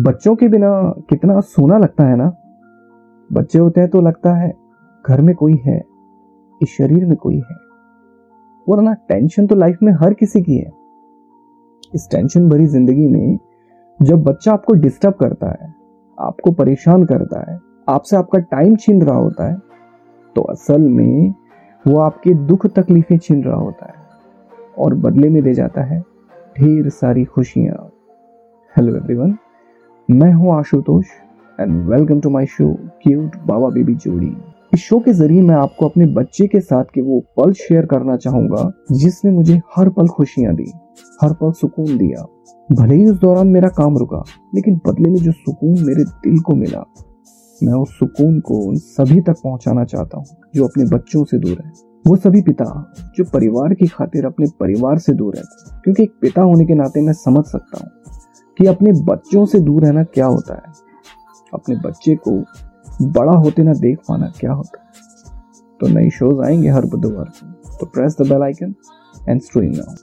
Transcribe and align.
बच्चों 0.00 0.34
के 0.36 0.46
बिना 0.48 0.68
कितना 1.10 1.40
सोना 1.42 1.78
लगता 1.78 2.04
है 2.04 2.16
ना? 2.16 2.26
बच्चे 3.30 3.58
होते 3.58 3.80
हैं 3.80 3.88
तो 3.90 4.00
लगता 4.00 4.34
है, 4.34 4.52
घर 5.04 5.20
में 5.20 5.34
कोई 5.34 5.58
है, 5.64 5.80
इस 6.60 6.76
शरीर 6.76 7.04
में 7.06 7.16
कोई 7.16 7.36
है। 7.36 7.56
वरना 8.66 8.92
टेंशन 9.08 9.46
तो 9.46 9.54
लाइफ 9.54 9.78
में 9.82 9.92
हर 10.02 10.14
किसी 10.14 10.42
की 10.42 10.56
है। 10.56 10.70
इस 11.92 12.08
टेंशन 12.10 12.48
भरी 12.48 12.66
ज़िंदगी 12.66 13.06
में 13.08 13.38
जब 14.00 14.22
बच्चा 14.24 14.52
आपको 14.52 14.74
डिस्टर्ब 14.76 15.14
करता 15.14 15.50
है, 15.52 15.72
आपको 16.18 16.52
परेशान 16.52 17.04
करता 17.04 17.40
है, 17.50 17.58
आपसे 17.88 18.16
आपका 18.16 18.38
टाइम 18.38 18.76
छीन 18.76 19.02
रहा 19.02 19.16
होता 19.16 19.48
है 19.48 19.58
तो 20.36 20.42
असल 20.42 20.80
में 20.80 21.34
वो 21.84 22.00
आपके 22.00 22.34
दुख 22.46 22.66
तकलीफें 22.68 23.16
छीन 23.18 23.44
रहा 23.44 23.56
होता 23.56 23.86
है 23.86 23.98
और 24.78 24.94
बदले 24.96 25.28
में 25.28 25.42
दे 25.42 25.54
जाता 25.54 25.82
है 25.84 26.00
ढेर 26.56 26.88
सारी 26.90 27.24
खुशियाँ। 27.26 27.88
हेलो 28.74 28.96
एवरीवन 28.96 29.36
मैं 30.10 30.32
हूँ 30.32 30.54
Ashutosh 30.58 31.06
and 31.58 31.72
welcome 31.88 32.20
to 32.20 32.30
my 32.30 32.46
show 32.46 32.72
cute 33.02 33.34
Baba 33.46 33.68
baby 33.68 33.94
जोड़ी 33.94 34.30
इस 34.74 34.80
शो 34.80 34.98
के 35.00 35.12
ज़रिए 35.12 35.42
मैं 35.42 35.54
आपको 35.54 35.88
अपने 35.88 36.06
बच्चे 36.14 36.46
के 36.46 36.60
साथ 36.60 36.84
के 36.94 37.00
वो 37.00 37.18
पल 37.36 37.52
शेयर 37.52 37.86
करना 37.86 38.16
चाहूँगा, 38.16 38.70
जिसने 38.92 39.30
मुझे 39.30 39.60
हर 39.76 39.88
पल 39.88 40.08
खुशियाँ 40.08 40.54
दी, 40.54 40.66
हर 41.22 41.32
पल 41.32 41.52
सुकून 41.52 41.96
दिया। 41.98 42.24
भले 42.68 42.94
ही 42.94 43.06
उस 43.06 43.18
दौरान 43.18 43.48
मेरा 43.48 43.68
काम 43.68 43.98
रुका, 43.98 44.22
लेकिन 44.54 44.80
बदले 44.86 45.10
में 45.10 45.18
जो 45.18 45.32
सुकून 45.32 45.78
मेरे 45.86 46.04
दिल 46.04 46.40
को 46.40 46.54
मिला, 46.54 46.82
मैं 47.60 47.72
उस 47.72 47.98
सुकून 47.98 48.40
को 48.40 48.58
उन 48.68 48.76
सभी 48.78 49.20
तक 49.20 49.40
पहुंचाना 49.44 49.84
चाहता 49.84 50.18
हूँ, 50.18 50.26
जो 50.54 50.66
अपने 50.66 50.84
बच्चों 50.96 51.24
से 51.24 51.38
दूर 51.38 51.62
है। 51.64 51.72
वो 52.04 52.16
सभी 52.16 52.42
पिता, 52.42 52.92
जो 53.16 53.24
परिवार 53.24 53.74
की 53.74 53.86
खातिर 53.86 54.26
अपने 54.26 54.46
परिवार 54.60 54.98
से 54.98 55.12
दूर 55.12 55.36
है, 55.36 55.42
क्योंकि 55.84 56.02
एक 56.02 56.18
पिता 56.22 56.42
होने 56.42 56.64
के 56.64 56.74
नाते 56.74 57.00
मैं 57.00 57.12
समझ 57.12 57.44
सकता 57.44 57.84
हूँ। 57.84 57.90
कि 58.60 58.66
अपने 58.66 58.92
बच्चों 58.92 59.46
से 59.46 59.58
दूर 59.58 59.82
रहना 59.82 60.04
क्या 60.04 60.26
होता 60.26 60.54
है? 60.54 60.62
अपने 61.54 61.76
बच्चे 61.76 62.18
को 62.28 62.44
बड़ा 63.02 63.32
होते 63.32 63.62
ना 63.62 63.72
देख 63.72 63.98
पाना 64.08 64.32
क्या 64.40 64.52
होता 64.52 64.82
है? 64.82 64.88
तो 65.80 65.88
नई 65.88 66.10
शोज़ 66.10 66.46
आएँगे 66.46 66.68
हर 66.68 66.84
बुधवार 66.84 67.24
को। 67.24 67.76
तो 67.76 67.86
press 67.86 68.16
the 68.20 68.22
bell 68.22 68.42
icon 68.42 68.74
and 69.28 69.40
stream 69.40 69.72
now 69.72 69.94